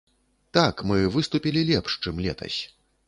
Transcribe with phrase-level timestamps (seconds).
[0.57, 2.59] Так, мы выступілі лепш, чым летась.